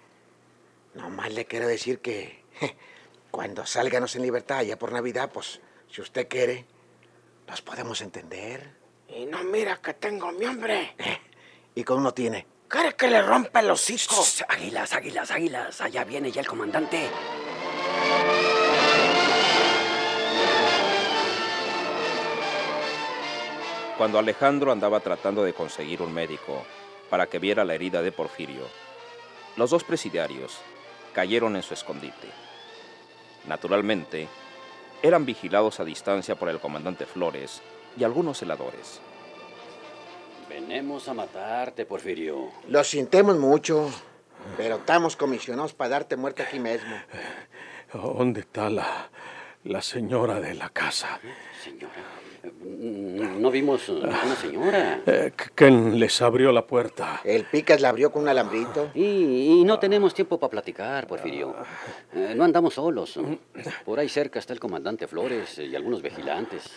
Nomás 0.94 1.32
le 1.32 1.44
quiero 1.46 1.68
decir 1.68 2.00
que 2.00 2.44
cuando 3.30 3.64
salganos 3.66 4.16
en 4.16 4.22
libertad 4.22 4.62
ya 4.62 4.76
por 4.76 4.90
Navidad, 4.90 5.30
pues, 5.32 5.60
si 5.90 6.00
usted 6.00 6.26
quiere, 6.26 6.66
nos 7.46 7.62
podemos 7.62 8.00
entender. 8.00 8.76
Y 9.08 9.26
no 9.26 9.44
mira 9.44 9.76
que 9.76 9.94
tengo 9.94 10.32
mi 10.32 10.44
hombre. 10.44 10.94
Y 11.74 11.84
con 11.84 11.98
uno 11.98 12.12
tiene. 12.12 12.46
¿Quiere 12.66 12.94
que 12.96 13.06
le 13.08 13.22
rompa 13.22 13.60
el 13.60 13.70
hocico? 13.70 14.16
Águilas, 14.48 14.92
águilas, 14.92 15.30
águilas. 15.30 15.80
Allá 15.80 16.04
viene 16.04 16.30
ya 16.32 16.40
el 16.40 16.46
comandante. 16.48 17.08
Cuando 23.98 24.20
Alejandro 24.20 24.70
andaba 24.70 25.00
tratando 25.00 25.42
de 25.42 25.52
conseguir 25.52 26.02
un 26.02 26.14
médico 26.14 26.64
para 27.10 27.26
que 27.26 27.40
viera 27.40 27.64
la 27.64 27.74
herida 27.74 28.00
de 28.00 28.12
Porfirio, 28.12 28.62
los 29.56 29.70
dos 29.70 29.82
presidiarios 29.82 30.56
cayeron 31.12 31.56
en 31.56 31.64
su 31.64 31.74
escondite. 31.74 32.28
Naturalmente, 33.48 34.28
eran 35.02 35.26
vigilados 35.26 35.80
a 35.80 35.84
distancia 35.84 36.36
por 36.36 36.48
el 36.48 36.60
comandante 36.60 37.06
Flores 37.06 37.60
y 37.98 38.04
algunos 38.04 38.38
celadores. 38.38 39.00
Venemos 40.48 41.08
a 41.08 41.14
matarte, 41.14 41.84
Porfirio. 41.84 42.52
Lo 42.68 42.84
sintemos 42.84 43.36
mucho, 43.36 43.90
pero 44.56 44.76
estamos 44.76 45.16
comisionados 45.16 45.74
para 45.74 45.90
darte 45.90 46.16
muerte 46.16 46.44
aquí 46.44 46.60
mismo. 46.60 46.96
¿Dónde 47.92 48.42
está 48.42 48.70
la, 48.70 49.10
la 49.64 49.82
señora 49.82 50.38
de 50.38 50.54
la 50.54 50.68
casa? 50.68 51.18
Señora, 51.64 51.94
no 52.64 53.50
vimos 53.50 53.88
una 53.88 54.34
señora. 54.36 55.00
Eh, 55.06 55.32
¿Quién 55.54 55.98
les 55.98 56.20
abrió 56.22 56.52
la 56.52 56.66
puerta? 56.66 57.20
El 57.24 57.44
Picas 57.44 57.80
la 57.80 57.88
abrió 57.90 58.10
con 58.12 58.22
un 58.22 58.28
alambrito. 58.28 58.90
Y, 58.94 59.60
y 59.60 59.64
no 59.64 59.78
tenemos 59.78 60.14
tiempo 60.14 60.38
para 60.38 60.50
platicar, 60.50 61.06
Porfirio. 61.06 61.54
Eh, 62.14 62.34
no 62.36 62.44
andamos 62.44 62.74
solos. 62.74 63.18
Por 63.84 63.98
ahí 63.98 64.08
cerca 64.08 64.38
está 64.38 64.52
el 64.52 64.60
comandante 64.60 65.06
Flores 65.06 65.58
y 65.58 65.74
algunos 65.74 66.02
vigilantes. 66.02 66.70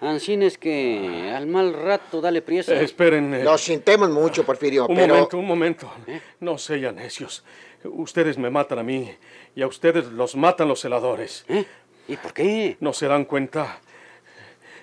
Ansín 0.00 0.42
es 0.42 0.58
que 0.58 1.30
al 1.34 1.46
mal 1.46 1.72
rato 1.72 2.20
dale 2.20 2.42
priesa. 2.42 2.74
Eh, 2.74 2.82
esperen. 2.84 3.32
eh, 3.34 3.44
Lo 3.44 3.56
sintemos 3.56 4.10
mucho, 4.10 4.44
Porfirio, 4.44 4.86
un 4.88 4.96
pero... 4.96 5.14
momento, 5.14 5.38
un 5.38 5.46
momento. 5.46 5.92
No 6.40 6.58
sean 6.58 6.96
necios. 6.96 7.44
Ustedes 7.84 8.36
me 8.36 8.50
matan 8.50 8.80
a 8.80 8.82
mí 8.82 9.10
y 9.54 9.62
a 9.62 9.66
ustedes 9.68 10.06
los 10.06 10.34
matan 10.36 10.66
los 10.68 10.80
celadores. 10.80 11.44
¿Eh? 11.48 11.64
¿Y 12.08 12.16
por 12.16 12.32
qué? 12.32 12.76
¿No 12.80 12.92
se 12.92 13.06
dan 13.06 13.24
cuenta? 13.24 13.80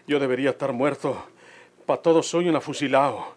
Yo 0.07 0.19
debería 0.19 0.51
estar 0.51 0.71
muerto. 0.73 1.27
Para 1.85 2.01
todos 2.01 2.27
soy 2.27 2.47
un 2.49 2.55
afusilado. 2.55 3.35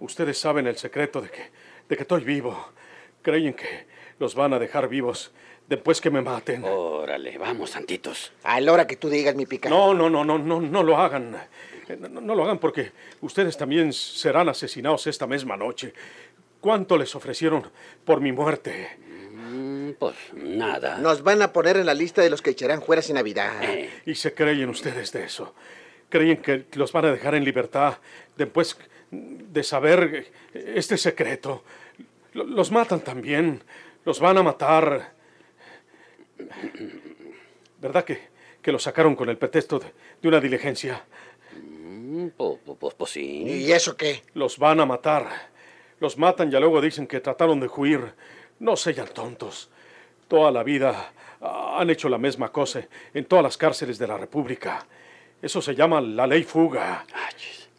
Ustedes 0.00 0.38
saben 0.38 0.66
el 0.66 0.76
secreto 0.76 1.20
de 1.20 1.30
que, 1.30 1.50
de 1.88 1.96
que 1.96 2.02
estoy 2.02 2.24
vivo. 2.24 2.72
Creen 3.22 3.54
que 3.54 3.86
los 4.18 4.34
van 4.34 4.52
a 4.52 4.58
dejar 4.58 4.88
vivos 4.88 5.32
después 5.68 6.00
que 6.00 6.10
me 6.10 6.20
maten. 6.20 6.64
Órale, 6.64 7.38
vamos, 7.38 7.70
santitos. 7.70 8.32
A 8.42 8.60
la 8.60 8.72
hora 8.72 8.86
que 8.86 8.96
tú 8.96 9.08
digas, 9.08 9.34
mi 9.36 9.46
Pica. 9.46 9.68
No, 9.68 9.94
no, 9.94 10.10
no, 10.10 10.24
no, 10.24 10.38
no, 10.38 10.60
no 10.60 10.82
lo 10.82 10.96
hagan. 10.98 11.36
Eh, 11.88 11.96
No, 11.96 12.20
no 12.20 12.34
lo 12.34 12.44
hagan 12.44 12.58
porque 12.58 12.92
ustedes 13.20 13.56
también 13.56 13.92
serán 13.92 14.48
asesinados 14.48 15.06
esta 15.06 15.26
misma 15.26 15.56
noche. 15.56 15.92
¿Cuánto 16.60 16.96
les 16.98 17.14
ofrecieron 17.14 17.70
por 18.04 18.20
mi 18.20 18.32
muerte? 18.32 18.96
Mm, 19.32 19.90
Pues 19.98 20.16
nada. 20.34 20.98
Nos 20.98 21.22
van 21.22 21.40
a 21.42 21.52
poner 21.52 21.76
en 21.76 21.86
la 21.86 21.94
lista 21.94 22.20
de 22.22 22.30
los 22.30 22.42
que 22.42 22.50
echarán 22.50 22.82
fuera 22.82 23.00
sin 23.02 23.14
Navidad. 23.16 23.62
Eh, 23.62 23.90
Y 24.06 24.14
se 24.14 24.34
creen 24.34 24.68
ustedes 24.70 25.12
de 25.12 25.24
eso. 25.24 25.54
Creen 26.10 26.38
que 26.42 26.66
los 26.74 26.92
van 26.92 27.06
a 27.06 27.12
dejar 27.12 27.34
en 27.34 27.44
libertad 27.44 27.94
después 28.36 28.76
de 29.10 29.62
saber 29.62 30.30
este 30.52 30.98
secreto. 30.98 31.64
Lo- 32.34 32.44
Los 32.44 32.70
matan 32.70 33.00
también. 33.00 33.62
Los 34.04 34.20
van 34.20 34.36
a 34.38 34.42
matar. 34.42 35.12
¿Verdad 37.80 38.04
que, 38.04 38.20
que 38.62 38.72
los 38.72 38.82
sacaron 38.82 39.14
con 39.16 39.28
el 39.28 39.38
pretexto 39.38 39.78
de, 39.78 39.86
de 40.20 40.28
una 40.28 40.40
diligencia? 40.40 41.04
pues, 42.36 42.58
pues, 42.78 42.94
pues 42.94 43.10
sí. 43.10 43.42
¿Y 43.46 43.72
eso 43.72 43.96
qué? 43.96 44.22
Los 44.34 44.58
van 44.58 44.80
a 44.80 44.86
matar. 44.86 45.28
Los 46.00 46.18
matan 46.18 46.48
y 46.48 46.52
luego 46.52 46.80
dicen 46.80 47.06
que 47.06 47.20
trataron 47.20 47.60
de 47.60 47.68
huir. 47.68 48.00
No 48.58 48.76
sean 48.76 49.08
tontos. 49.08 49.70
Toda 50.28 50.50
la 50.50 50.62
vida 50.62 51.12
han 51.40 51.88
hecho 51.90 52.08
la 52.08 52.18
misma 52.18 52.50
cosa 52.52 52.86
en 53.14 53.24
todas 53.24 53.42
las 53.42 53.56
cárceles 53.56 53.98
de 53.98 54.06
la 54.06 54.18
República. 54.18 54.86
Eso 55.42 55.62
se 55.62 55.74
llama 55.74 56.00
la 56.00 56.26
ley 56.26 56.42
fuga. 56.42 57.06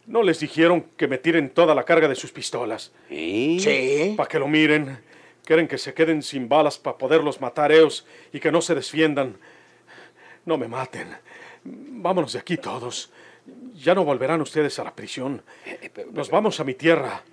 ¿No 0.07 0.23
les 0.23 0.39
dijeron 0.39 0.87
que 0.97 1.07
me 1.07 1.17
tiren 1.17 1.49
toda 1.49 1.75
la 1.75 1.83
carga 1.83 2.07
de 2.07 2.15
sus 2.15 2.31
pistolas? 2.31 2.91
¿Y? 3.09 3.59
Sí. 3.59 4.13
Para 4.17 4.27
que 4.27 4.39
lo 4.39 4.47
miren. 4.47 4.99
Quieren 5.45 5.67
que 5.67 5.77
se 5.77 5.93
queden 5.93 6.21
sin 6.23 6.47
balas 6.47 6.77
para 6.77 6.97
poderlos 6.97 7.41
matar 7.41 7.71
ellos 7.71 8.05
y 8.31 8.39
que 8.39 8.51
no 8.51 8.61
se 8.61 8.75
desfiendan. 8.75 9.37
No 10.45 10.57
me 10.57 10.67
maten. 10.67 11.15
Vámonos 11.63 12.33
de 12.33 12.39
aquí 12.39 12.57
todos. 12.57 13.11
Ya 13.75 13.95
no 13.95 14.03
volverán 14.03 14.41
ustedes 14.41 14.77
a 14.79 14.83
la 14.83 14.95
prisión. 14.95 15.41
Nos 16.11 16.29
vamos 16.29 16.59
a 16.59 16.63
mi 16.63 16.73
tierra. 16.73 17.23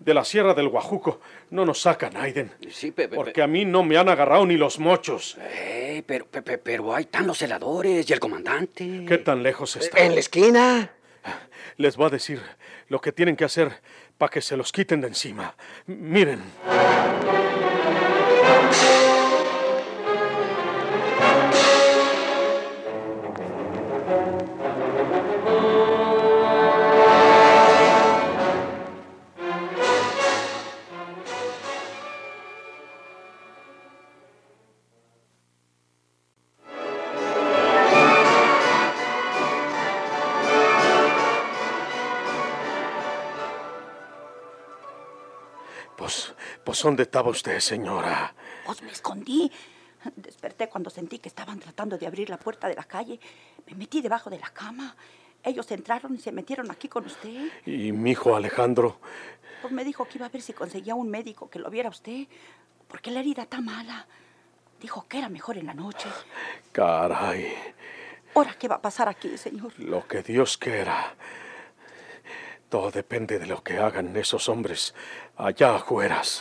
De 0.00 0.14
la 0.14 0.24
sierra 0.24 0.54
del 0.54 0.68
Guajuco 0.68 1.20
no 1.50 1.64
nos 1.66 1.82
sacan, 1.82 2.16
Aiden. 2.16 2.50
Sí, 2.70 2.90
pe- 2.90 3.06
pe- 3.06 3.14
Porque 3.16 3.42
a 3.42 3.46
mí 3.46 3.66
no 3.66 3.82
me 3.82 3.98
han 3.98 4.08
agarrado 4.08 4.46
ni 4.46 4.56
los 4.56 4.78
mochos. 4.78 5.36
Eh, 5.52 6.02
pero, 6.06 6.24
pe- 6.26 6.40
pe- 6.40 6.56
pero 6.58 6.94
ahí 6.94 7.02
están 7.04 7.26
los 7.26 7.36
celadores 7.38 8.08
y 8.08 8.12
el 8.14 8.18
comandante. 8.18 9.04
¿Qué 9.06 9.18
tan 9.18 9.42
lejos 9.42 9.76
En 9.76 9.82
están? 9.82 10.14
la 10.14 10.20
esquina. 10.20 10.90
Les 11.76 11.96
voy 11.96 12.06
a 12.06 12.10
decir 12.10 12.40
lo 12.88 13.00
que 13.00 13.12
tienen 13.12 13.36
que 13.36 13.44
hacer 13.44 13.72
para 14.16 14.30
que 14.30 14.40
se 14.40 14.56
los 14.56 14.72
quiten 14.72 15.02
de 15.02 15.08
encima. 15.08 15.54
M- 15.86 15.96
Miren. 15.98 16.40
Pues, 46.80 46.86
¿dónde 46.86 47.02
estaba 47.02 47.28
usted, 47.28 47.60
señora? 47.60 48.32
Pues 48.64 48.80
me 48.80 48.90
escondí. 48.90 49.52
Desperté 50.16 50.70
cuando 50.70 50.88
sentí 50.88 51.18
que 51.18 51.28
estaban 51.28 51.60
tratando 51.60 51.98
de 51.98 52.06
abrir 52.06 52.30
la 52.30 52.38
puerta 52.38 52.68
de 52.68 52.74
la 52.74 52.84
calle. 52.84 53.20
Me 53.66 53.74
metí 53.74 54.00
debajo 54.00 54.30
de 54.30 54.38
la 54.38 54.48
cama. 54.48 54.96
Ellos 55.42 55.70
entraron 55.72 56.14
y 56.14 56.18
se 56.18 56.32
metieron 56.32 56.70
aquí 56.70 56.88
con 56.88 57.04
usted. 57.04 57.50
Y 57.66 57.92
mi 57.92 58.12
hijo 58.12 58.34
Alejandro. 58.34 58.98
Pues 59.60 59.74
me 59.74 59.84
dijo 59.84 60.06
que 60.08 60.16
iba 60.16 60.24
a 60.24 60.30
ver 60.30 60.40
si 60.40 60.54
conseguía 60.54 60.94
un 60.94 61.10
médico 61.10 61.50
que 61.50 61.58
lo 61.58 61.68
viera 61.68 61.90
usted. 61.90 62.26
Porque 62.88 63.10
la 63.10 63.20
herida 63.20 63.42
está 63.42 63.60
mala. 63.60 64.06
Dijo 64.80 65.04
que 65.06 65.18
era 65.18 65.28
mejor 65.28 65.58
en 65.58 65.66
la 65.66 65.74
noche. 65.74 66.08
Caray, 66.72 67.52
Ahora, 68.34 68.56
¿qué 68.58 68.68
va 68.68 68.76
a 68.76 68.80
pasar 68.80 69.06
aquí, 69.06 69.36
señor? 69.36 69.78
lo 69.78 70.08
que 70.08 70.22
Dios 70.22 70.56
quiera. 70.56 71.14
Todo 72.70 72.92
depende 72.92 73.40
de 73.40 73.46
lo 73.46 73.64
que 73.64 73.78
hagan 73.78 74.16
esos 74.16 74.48
hombres 74.48 74.94
allá 75.36 75.74
afueras. 75.74 76.40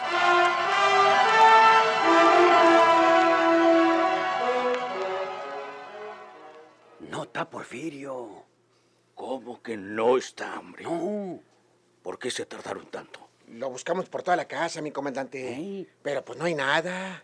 No 7.09 7.23
está 7.23 7.49
Porfirio. 7.49 8.45
¿Cómo 9.15 9.61
que 9.63 9.75
no 9.75 10.17
está, 10.17 10.59
hombre? 10.59 10.83
No. 10.83 11.39
¿Por 12.03 12.19
qué 12.19 12.29
se 12.29 12.45
tardaron 12.45 12.85
tanto? 12.85 13.27
Lo 13.47 13.71
buscamos 13.71 14.07
por 14.07 14.21
toda 14.21 14.37
la 14.37 14.47
casa, 14.47 14.83
mi 14.83 14.91
comandante. 14.91 15.87
Pero 16.03 16.23
pues 16.23 16.37
no 16.37 16.45
hay 16.45 16.53
nada. 16.53 17.23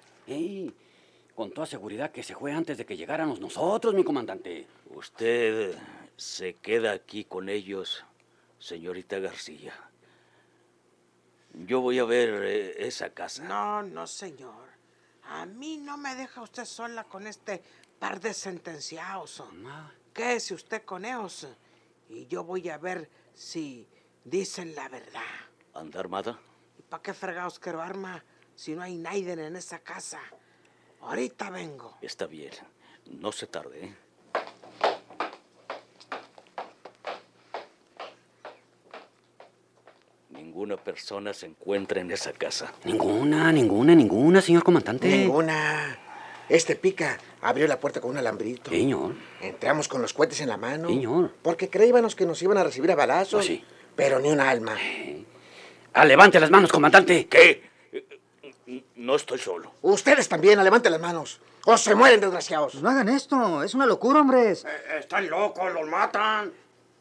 Con 1.36 1.52
toda 1.52 1.68
seguridad 1.68 2.12
que 2.12 2.24
se 2.24 2.34
fue 2.34 2.52
antes 2.54 2.80
de 2.80 2.88
que 2.88 2.98
llegáramos 2.98 3.40
nosotros, 3.40 3.94
mi 3.94 4.04
comandante. 4.04 4.66
Usted 4.90 5.78
se 6.18 6.56
queda 6.56 6.94
aquí 6.94 7.24
con 7.24 7.50
ellos, 7.50 8.04
señorita 8.60 9.20
García. 9.20 9.74
Yo 11.54 11.82
voy 11.82 12.00
a 12.00 12.06
ver 12.06 12.44
eh, 12.44 12.88
esa 12.88 13.12
casa. 13.12 13.44
No, 13.44 13.82
no, 13.82 14.08
señor. 14.08 14.68
A 15.24 15.46
mí 15.46 15.78
no 15.78 15.98
me 15.98 16.16
deja 16.16 16.42
usted 16.42 16.66
sola 16.66 17.06
con 17.06 17.28
este 17.28 17.64
par 18.00 18.20
de 18.20 18.34
sentenciados. 18.34 19.42
Ah, 19.66 19.92
Quédese 20.14 20.54
usted 20.54 20.84
con 20.84 21.04
ellos 21.04 21.48
Y 22.10 22.28
yo 22.28 22.44
voy 22.44 22.70
a 22.70 22.78
ver 22.78 23.10
si 23.34 23.88
dicen 24.24 24.76
la 24.76 24.88
verdad. 24.90 25.22
¿Anda 25.74 26.00
armada? 26.00 26.40
¿Y 26.78 26.82
para 26.84 27.02
qué 27.02 27.14
fregados 27.14 27.60
quiero 27.60 27.82
arma 27.82 28.24
si 28.56 28.76
no 28.76 28.82
hay 28.82 28.98
nadie 28.98 29.34
en 29.34 29.56
esa 29.56 29.80
casa? 29.80 30.22
Ahorita 31.02 31.50
vengo. 31.50 31.98
Está 32.02 32.28
bien. 32.28 32.54
No 33.06 33.32
se 33.32 33.48
tarde, 33.48 33.86
¿eh? 33.86 33.96
Ninguna 40.56 40.78
persona 40.78 41.34
se 41.34 41.48
encuentra 41.48 42.00
en 42.00 42.10
esa 42.12 42.32
casa. 42.32 42.72
Ninguna, 42.86 43.52
ninguna, 43.52 43.94
ninguna, 43.94 44.40
señor 44.40 44.64
comandante. 44.64 45.06
Ninguna. 45.06 46.00
Este 46.48 46.78
pica 46.78 47.18
abrió 47.42 47.68
la 47.68 47.78
puerta 47.78 48.00
con 48.00 48.12
un 48.12 48.18
alambrito. 48.20 48.72
Señor. 48.72 49.16
Entramos 49.42 49.90
con 49.90 50.02
los 50.02 50.14
cohetes 50.14 50.40
en 50.40 50.48
la 50.48 50.56
mano. 50.56 50.88
Señor. 50.88 51.34
Porque 51.42 51.70
creíbamos 51.70 52.16
que 52.16 52.26
nos 52.26 52.42
iban 52.42 52.58
a 52.58 52.64
recibir 52.64 52.90
a 52.90 52.96
balazos. 52.96 53.42
Oh, 53.42 53.44
sí. 53.46 53.66
Pero 53.98 54.22
ni 54.22 54.30
un 54.30 54.40
alma. 54.40 54.78
Ah, 55.92 56.06
levante 56.06 56.40
las 56.40 56.50
manos, 56.50 56.72
comandante. 56.72 57.28
¿Qué? 57.28 57.62
No 58.96 59.18
estoy 59.18 59.40
solo. 59.40 59.74
Ustedes 59.82 60.30
también, 60.30 60.64
levanten 60.64 60.94
las 60.94 61.02
manos. 61.02 61.42
O 61.66 61.76
se 61.78 61.96
mueren, 61.96 62.22
desgraciados. 62.22 62.76
No 62.76 62.90
hagan 62.90 63.10
esto, 63.10 63.62
es 63.62 63.74
una 63.74 63.86
locura, 63.86 64.22
hombres. 64.22 64.66
están 64.98 65.30
locos, 65.30 65.74
los 65.74 65.86
matan. 65.90 66.54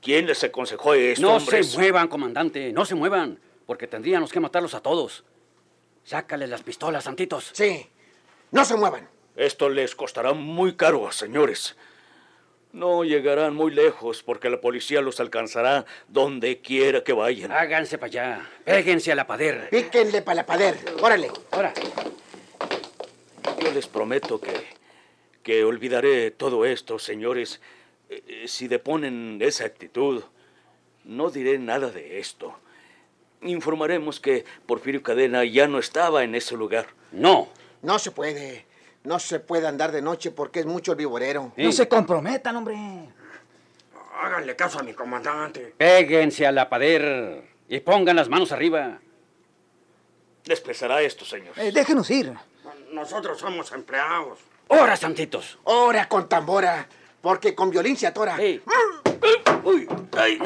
¿Quién 0.04 0.26
les 0.26 0.44
aconsejó 0.44 0.92
esto, 0.92 1.22
No 1.22 1.36
hombres? 1.36 1.70
se 1.70 1.78
muevan, 1.78 2.08
comandante, 2.08 2.72
no 2.74 2.84
se 2.84 2.94
muevan, 2.94 3.38
porque 3.64 3.86
tendríamos 3.86 4.30
que 4.30 4.38
matarlos 4.38 4.74
a 4.74 4.80
todos. 4.80 5.24
Sácale 6.04 6.46
las 6.46 6.62
pistolas, 6.62 7.04
santitos. 7.04 7.48
Sí. 7.54 7.88
No 8.50 8.66
se 8.66 8.76
muevan. 8.76 9.08
Esto 9.34 9.70
les 9.70 9.94
costará 9.94 10.34
muy 10.34 10.74
caro, 10.76 11.10
señores. 11.10 11.74
No 12.72 13.02
llegarán 13.04 13.54
muy 13.54 13.72
lejos 13.72 14.22
porque 14.22 14.50
la 14.50 14.60
policía 14.60 15.00
los 15.00 15.20
alcanzará 15.20 15.86
donde 16.08 16.60
quiera 16.60 17.02
que 17.02 17.14
vayan. 17.14 17.50
Háganse 17.50 17.96
para 17.96 18.08
allá. 18.08 18.50
Péguense 18.64 19.10
a 19.10 19.14
la 19.14 19.26
pader. 19.26 19.70
Píquenle 19.70 20.20
para 20.20 20.34
la 20.36 20.46
pader. 20.46 20.76
Órale. 21.00 21.30
Ahora. 21.52 21.72
Yo 23.62 23.72
les 23.72 23.86
prometo 23.86 24.38
que, 24.38 24.52
que 25.42 25.64
olvidaré 25.64 26.30
todo 26.30 26.66
esto, 26.66 26.98
señores. 26.98 27.60
Eh, 28.08 28.22
eh, 28.26 28.48
Si 28.48 28.68
deponen 28.68 29.38
esa 29.40 29.64
actitud, 29.64 30.22
no 31.04 31.30
diré 31.30 31.58
nada 31.58 31.90
de 31.90 32.18
esto. 32.18 32.58
Informaremos 33.42 34.20
que 34.20 34.44
Porfirio 34.66 35.02
Cadena 35.02 35.44
ya 35.44 35.66
no 35.68 35.78
estaba 35.78 36.24
en 36.24 36.34
ese 36.34 36.56
lugar. 36.56 36.86
No. 37.12 37.48
No 37.82 37.98
se 37.98 38.10
puede. 38.10 38.66
No 39.02 39.18
se 39.18 39.38
puede 39.38 39.66
andar 39.66 39.92
de 39.92 40.00
noche 40.00 40.30
porque 40.30 40.60
es 40.60 40.66
mucho 40.66 40.92
el 40.92 40.98
viborero. 40.98 41.52
No 41.56 41.72
se 41.72 41.86
comprometan, 41.88 42.56
hombre. 42.56 42.76
Háganle 44.14 44.56
caso 44.56 44.78
a 44.78 44.82
mi 44.82 44.94
comandante. 44.94 45.74
Péguense 45.76 46.46
a 46.46 46.52
la 46.52 46.70
pader 46.70 47.42
y 47.68 47.80
pongan 47.80 48.16
las 48.16 48.28
manos 48.30 48.52
arriba. 48.52 48.98
Les 50.46 50.60
pesará 50.60 51.02
esto, 51.02 51.24
señor. 51.24 51.52
Eh, 51.58 51.72
déjenos 51.72 52.08
ir. 52.10 52.32
Nosotros 52.92 53.38
somos 53.38 53.72
empleados. 53.72 54.38
¡Ahora, 54.70 54.96
santitos! 54.96 55.58
Ora 55.64 56.08
con 56.08 56.28
tambora. 56.28 56.88
Porque 57.24 57.54
con 57.54 57.70
violín 57.70 57.96
se 57.96 58.06
atora. 58.06 58.36
Sí. 58.36 58.60
Uy, 59.64 59.88
ay. 60.12 60.38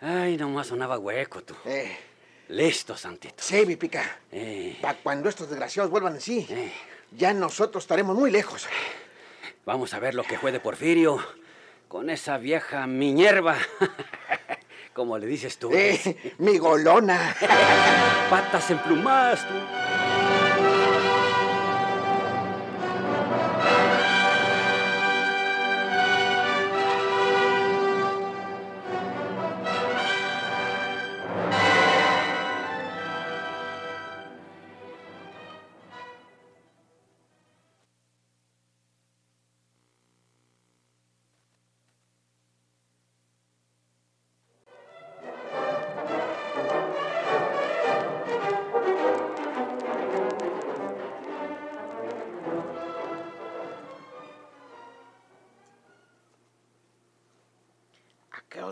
Ay, 0.00 0.36
nomás 0.36 0.68
sonaba 0.68 0.98
hueco, 0.98 1.42
tú. 1.42 1.54
Eh, 1.64 1.96
Listo, 2.48 2.96
santitos. 2.96 3.44
sí, 3.44 3.66
mi 3.66 3.76
pica. 3.76 4.20
Eh, 4.32 4.78
Para 4.80 4.98
cuando 4.98 5.28
estos 5.28 5.50
desgraciados 5.50 5.90
vuelvan 5.90 6.14
en 6.14 6.20
sí, 6.22 6.46
eh. 6.48 6.72
ya 7.10 7.34
nosotros 7.34 7.84
estaremos 7.84 8.16
muy 8.16 8.30
lejos. 8.30 8.66
Vamos 9.66 9.92
a 9.92 9.98
ver 9.98 10.14
lo 10.14 10.22
que 10.24 10.38
fue 10.38 10.50
de 10.50 10.60
Porfirio 10.60 11.22
con 11.88 12.08
esa 12.08 12.38
vieja 12.38 12.86
Minerva. 12.86 13.56
Como 14.98 15.16
le 15.16 15.28
dices 15.28 15.58
tú. 15.58 15.70
Eh, 15.72 16.34
mi 16.38 16.58
golona. 16.58 17.36
Patas 18.30 18.68
emplumadas, 18.72 19.46
tú. 19.46 19.54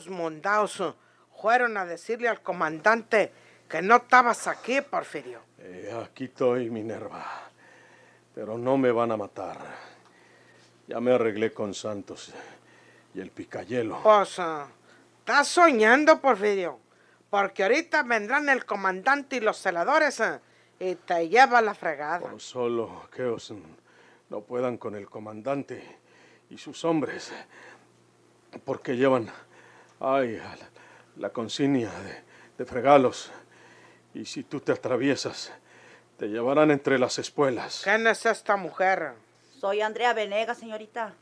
Eh, 0.09 0.93
fueron 1.41 1.77
a 1.77 1.85
decirle 1.85 2.29
al 2.29 2.41
comandante 2.41 3.33
que 3.69 3.83
no 3.83 3.97
estabas 3.97 4.47
aquí, 4.47 4.81
Porfirio. 4.81 5.41
Eh, 5.59 5.93
aquí 6.05 6.25
estoy, 6.25 6.71
Minerva. 6.71 7.25
Pero 8.35 8.59
no 8.59 8.77
me 8.77 8.91
van 8.91 9.13
a 9.13 9.17
matar. 9.17 9.59
Ya 10.87 11.01
me 11.01 11.13
arreglé 11.13 11.53
con 11.53 11.75
Santos 11.75 12.33
y 13.15 13.21
el 13.21 13.31
picayelo. 13.31 14.01
Pues, 14.03 14.39
eh, 14.39 14.65
estás 15.19 15.49
soñando, 15.49 16.21
Porfirio. 16.21 16.79
Porque 17.29 17.65
ahorita 17.65 18.03
vendrán 18.05 18.49
el 18.49 18.65
comandante 18.65 19.37
y 19.37 19.41
los 19.41 19.59
celadores 19.59 20.21
eh, 20.21 20.41
y 20.79 20.95
te 20.95 21.29
lleva 21.29 21.61
la 21.61 21.75
fregada. 21.75 22.21
Por 22.21 22.41
solo 22.41 23.09
que 23.15 23.25
os 23.25 23.53
no 24.29 24.41
puedan 24.43 24.79
con 24.79 24.95
el 24.95 25.09
comandante 25.09 25.99
y 26.51 26.59
sus 26.59 26.85
hombres. 26.85 27.33
Porque 28.65 28.97
llevan, 28.97 29.29
ay, 30.01 30.37
la, 30.37 30.57
la 31.17 31.31
consignia 31.31 31.91
de, 31.91 32.23
de 32.59 32.65
fregalos. 32.65 33.31
Y 34.15 34.25
si 34.25 34.43
tú 34.45 34.61
te 34.61 34.73
atraviesas, 34.73 35.53
te 36.19 36.27
llevarán 36.29 36.71
entre 36.71 36.99
las 36.99 37.19
espuelas. 37.19 37.83
¿Quién 37.85 38.07
es 38.07 38.25
esta 38.27 38.57
mujer? 38.57 39.13
Soy 39.61 39.81
Andrea 39.83 40.13
Venegas, 40.15 40.59
señorita. 40.59 41.13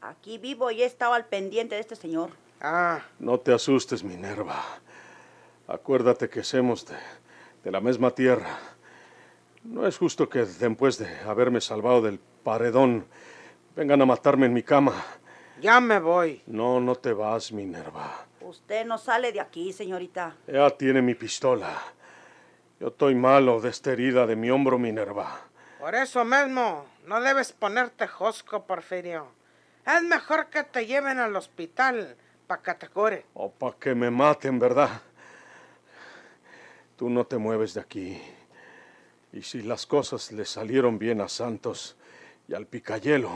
Aquí 0.00 0.38
vivo 0.38 0.70
y 0.70 0.82
he 0.82 0.86
estado 0.86 1.14
al 1.14 1.24
pendiente 1.26 1.74
de 1.74 1.80
este 1.80 1.96
señor. 1.96 2.30
Ah, 2.60 3.00
No 3.18 3.38
te 3.40 3.52
asustes, 3.52 4.04
Minerva. 4.04 4.62
Acuérdate 5.66 6.28
que 6.28 6.44
somos 6.44 6.86
de, 6.86 6.96
de 7.64 7.70
la 7.72 7.80
misma 7.80 8.12
tierra. 8.12 8.58
No 9.64 9.86
es 9.86 9.98
justo 9.98 10.28
que 10.28 10.44
después 10.44 10.98
de 10.98 11.08
haberme 11.20 11.60
salvado 11.60 12.02
del 12.02 12.20
paredón 12.44 13.04
vengan 13.74 14.00
a 14.00 14.06
matarme 14.06 14.46
en 14.46 14.52
mi 14.52 14.62
cama. 14.62 14.94
Ya 15.60 15.80
me 15.80 15.98
voy. 15.98 16.42
No, 16.46 16.80
no 16.80 16.94
te 16.96 17.12
vas, 17.12 17.52
Minerva. 17.52 18.26
Usted 18.40 18.86
no 18.86 18.98
sale 18.98 19.32
de 19.32 19.40
aquí, 19.40 19.72
señorita. 19.72 20.36
Ya 20.46 20.70
tiene 20.70 21.02
mi 21.02 21.14
pistola. 21.14 21.76
Yo 22.78 22.88
estoy 22.88 23.14
malo 23.14 23.60
de 23.60 23.70
esta 23.70 23.92
herida 23.92 24.26
de 24.26 24.36
mi 24.36 24.50
hombro, 24.50 24.78
Minerva. 24.78 25.40
Por 25.80 25.94
eso 25.94 26.24
mismo, 26.24 26.86
no 27.06 27.20
debes 27.20 27.52
ponerte 27.52 28.06
josco, 28.06 28.64
Porfirio. 28.64 29.28
Es 29.86 30.02
mejor 30.02 30.46
que 30.46 30.64
te 30.64 30.86
lleven 30.86 31.18
al 31.18 31.34
hospital 31.36 32.16
para 32.46 32.62
que 32.62 32.74
te 32.74 32.88
cure. 32.88 33.24
O 33.34 33.50
para 33.50 33.76
que 33.76 33.94
me 33.94 34.10
maten, 34.10 34.58
¿verdad? 34.58 35.00
Tú 36.96 37.08
no 37.10 37.24
te 37.24 37.38
mueves 37.38 37.74
de 37.74 37.80
aquí. 37.80 38.20
Y 39.32 39.42
si 39.42 39.62
las 39.62 39.86
cosas 39.86 40.32
le 40.32 40.44
salieron 40.44 40.98
bien 40.98 41.20
a 41.20 41.28
Santos 41.28 41.96
y 42.48 42.54
al 42.54 42.66
Picayelo, 42.66 43.30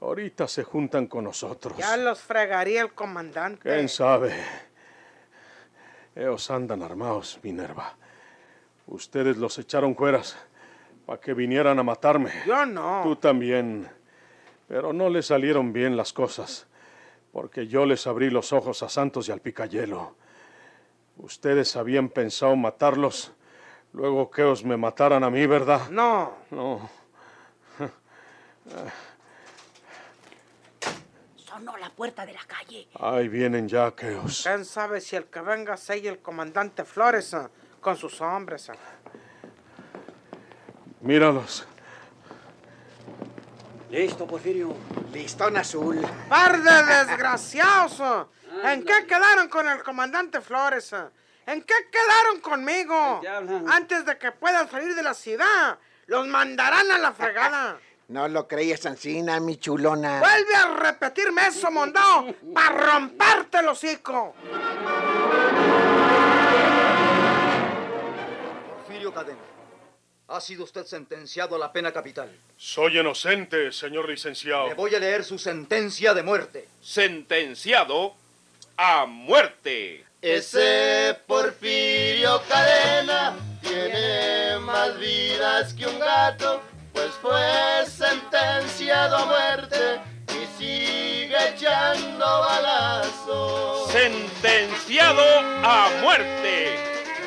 ahorita 0.00 0.48
se 0.48 0.64
juntan 0.64 1.06
con 1.06 1.24
nosotros. 1.24 1.76
Ya 1.78 1.96
los 1.96 2.20
fregaría 2.20 2.82
el 2.82 2.92
comandante. 2.92 3.62
¿Quién 3.62 3.88
sabe? 3.88 4.34
Ellos 6.14 6.50
andan 6.50 6.82
armados, 6.82 7.38
Minerva. 7.42 7.94
Ustedes 8.86 9.36
los 9.36 9.58
echaron 9.58 9.94
fueras 9.94 10.36
para 11.06 11.20
que 11.20 11.34
vinieran 11.34 11.78
a 11.78 11.82
matarme. 11.82 12.32
Yo 12.46 12.66
no. 12.66 13.02
Tú 13.04 13.16
también. 13.16 13.88
Pero 14.66 14.92
no 14.92 15.08
les 15.08 15.26
salieron 15.26 15.72
bien 15.72 15.96
las 15.96 16.12
cosas, 16.12 16.66
porque 17.32 17.66
yo 17.66 17.86
les 17.86 18.06
abrí 18.06 18.30
los 18.30 18.52
ojos 18.52 18.82
a 18.82 18.88
Santos 18.88 19.28
y 19.28 19.32
al 19.32 19.40
Picayelo. 19.40 20.14
Ustedes 21.16 21.76
habían 21.76 22.08
pensado 22.08 22.54
matarlos, 22.56 23.32
luego 23.92 24.30
que 24.30 24.42
os 24.42 24.64
me 24.64 24.76
mataran 24.76 25.24
a 25.24 25.30
mí, 25.30 25.46
¿verdad? 25.46 25.88
No. 25.90 26.34
No. 26.50 26.88
Sonó 31.60 31.76
la 31.76 31.90
puerta 31.90 32.24
de 32.24 32.32
la 32.32 32.40
calle. 32.46 32.88
Ahí 32.98 33.28
vienen 33.28 33.68
ya, 33.68 33.94
Keos. 33.94 34.44
¿Quién 34.44 34.64
sabe 34.64 34.98
si 34.98 35.16
el 35.16 35.26
que 35.26 35.42
venga 35.42 35.76
sea 35.76 35.94
el 35.94 36.18
comandante 36.20 36.86
Flores? 36.86 37.34
eh, 37.34 37.48
con 37.82 37.98
sus 37.98 38.18
hombres. 38.22 38.70
eh. 38.70 38.72
Míralos. 41.02 41.66
Listo, 43.90 44.26
Porfirio. 44.26 44.74
Listón 45.12 45.58
azul. 45.58 46.00
¡Par 46.30 46.62
de 46.62 46.82
desgraciados! 46.94 48.00
eh. 48.00 48.72
¿En 48.72 48.82
qué 48.82 49.04
quedaron 49.06 49.48
con 49.50 49.68
el 49.68 49.82
comandante 49.82 50.40
Flores? 50.40 50.94
¿En 51.44 51.60
qué 51.62 51.74
quedaron 51.92 52.40
conmigo? 52.40 53.20
Antes 53.70 54.06
de 54.06 54.16
que 54.16 54.32
puedan 54.32 54.70
salir 54.70 54.94
de 54.94 55.02
la 55.02 55.12
ciudad, 55.12 55.78
los 56.06 56.26
mandarán 56.26 56.90
a 56.90 56.96
la 56.96 57.12
fregada. 57.12 57.78
No 58.10 58.26
lo 58.26 58.48
creías, 58.48 58.84
Ancina, 58.86 59.38
mi 59.38 59.56
chulona. 59.56 60.18
Vuelve 60.18 60.56
a 60.56 60.66
repetirme 60.74 61.46
eso, 61.46 61.70
mondao, 61.70 62.34
para 62.52 62.96
romperte 62.96 63.58
el 63.58 63.68
hocico. 63.68 64.34
Porfirio 68.68 69.14
Cadena, 69.14 69.38
ha 70.26 70.40
sido 70.40 70.64
usted 70.64 70.84
sentenciado 70.86 71.54
a 71.54 71.58
la 71.60 71.72
pena 71.72 71.92
capital. 71.92 72.36
Soy 72.56 72.98
inocente, 72.98 73.70
señor 73.70 74.08
licenciado. 74.08 74.66
Le 74.66 74.74
voy 74.74 74.92
a 74.92 74.98
leer 74.98 75.22
su 75.22 75.38
sentencia 75.38 76.12
de 76.12 76.24
muerte. 76.24 76.66
Sentenciado 76.82 78.16
a 78.76 79.06
muerte. 79.06 80.04
Ese 80.20 81.16
Porfirio 81.28 82.42
Cadena 82.48 83.36
tiene 83.62 84.58
más 84.58 84.98
vidas 84.98 85.72
que 85.74 85.86
un 85.86 85.98
gato, 86.00 86.60
fue 87.20 87.86
sentenciado 87.86 89.16
a 89.16 89.26
muerte 89.26 90.00
y 90.28 90.58
sigue 90.58 91.36
echando 91.54 92.24
balazos. 92.24 93.90
Sentenciado 93.90 95.22
a 95.64 95.90
muerte. 96.02 96.78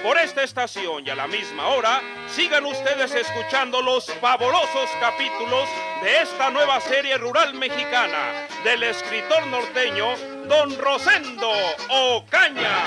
Por 0.04 0.18
esta 0.18 0.44
estación 0.44 1.06
y 1.06 1.10
a 1.10 1.16
la 1.16 1.28
misma 1.28 1.68
hora, 1.70 2.02
sigan 2.28 2.66
ustedes 2.66 3.16
escuchando 3.16 3.82
los 3.82 4.12
fabulosos 4.20 4.90
capítulos 5.00 5.70
de 6.02 6.24
esta 6.24 6.50
nueva 6.50 6.82
serie 6.82 7.18
rural 7.18 7.54
mexicana 7.54 8.48
del 8.66 8.84
escritor 8.84 9.48
norteño 9.48 10.18
Don 10.48 10.78
Rosendo 10.78 11.50
Ocaña. 11.90 12.84